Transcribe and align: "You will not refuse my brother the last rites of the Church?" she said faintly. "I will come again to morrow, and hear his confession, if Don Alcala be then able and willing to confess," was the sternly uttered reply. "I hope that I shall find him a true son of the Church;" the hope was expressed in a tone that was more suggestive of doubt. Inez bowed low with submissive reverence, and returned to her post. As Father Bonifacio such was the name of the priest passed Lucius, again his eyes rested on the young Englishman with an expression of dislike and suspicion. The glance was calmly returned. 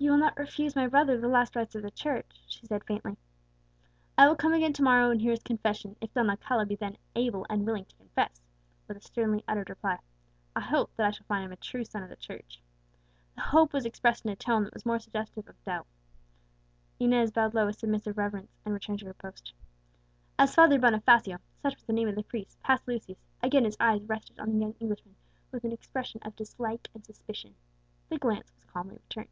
"You 0.00 0.12
will 0.12 0.18
not 0.18 0.36
refuse 0.38 0.76
my 0.76 0.86
brother 0.86 1.20
the 1.20 1.26
last 1.26 1.56
rites 1.56 1.74
of 1.74 1.82
the 1.82 1.90
Church?" 1.90 2.40
she 2.46 2.64
said 2.66 2.84
faintly. 2.84 3.16
"I 4.16 4.28
will 4.28 4.36
come 4.36 4.52
again 4.52 4.72
to 4.74 4.82
morrow, 4.82 5.10
and 5.10 5.20
hear 5.20 5.32
his 5.32 5.42
confession, 5.42 5.96
if 6.00 6.14
Don 6.14 6.30
Alcala 6.30 6.66
be 6.66 6.76
then 6.76 6.96
able 7.16 7.44
and 7.50 7.66
willing 7.66 7.84
to 7.86 7.96
confess," 7.96 8.40
was 8.86 8.96
the 8.96 9.00
sternly 9.02 9.42
uttered 9.48 9.68
reply. 9.70 9.98
"I 10.54 10.60
hope 10.60 10.94
that 10.94 11.04
I 11.04 11.10
shall 11.10 11.26
find 11.26 11.44
him 11.44 11.50
a 11.50 11.56
true 11.56 11.84
son 11.84 12.04
of 12.04 12.10
the 12.10 12.16
Church;" 12.16 12.62
the 13.34 13.40
hope 13.40 13.72
was 13.72 13.84
expressed 13.84 14.24
in 14.24 14.30
a 14.30 14.36
tone 14.36 14.62
that 14.64 14.72
was 14.72 14.86
more 14.86 15.00
suggestive 15.00 15.48
of 15.48 15.62
doubt. 15.64 15.86
Inez 17.00 17.32
bowed 17.32 17.52
low 17.52 17.66
with 17.66 17.80
submissive 17.80 18.16
reverence, 18.16 18.56
and 18.64 18.72
returned 18.72 19.00
to 19.00 19.06
her 19.06 19.14
post. 19.14 19.52
As 20.38 20.54
Father 20.54 20.78
Bonifacio 20.78 21.38
such 21.60 21.74
was 21.74 21.84
the 21.84 21.92
name 21.92 22.06
of 22.06 22.14
the 22.14 22.22
priest 22.22 22.62
passed 22.62 22.86
Lucius, 22.86 23.18
again 23.42 23.64
his 23.64 23.76
eyes 23.80 24.02
rested 24.04 24.38
on 24.38 24.52
the 24.52 24.58
young 24.60 24.74
Englishman 24.78 25.16
with 25.50 25.64
an 25.64 25.72
expression 25.72 26.20
of 26.22 26.36
dislike 26.36 26.88
and 26.94 27.04
suspicion. 27.04 27.56
The 28.08 28.18
glance 28.18 28.52
was 28.54 28.64
calmly 28.64 28.94
returned. 28.94 29.28